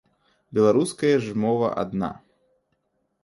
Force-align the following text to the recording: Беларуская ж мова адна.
Беларуская 0.57 1.11
ж 1.25 1.35
мова 1.43 1.69
адна. 1.81 2.11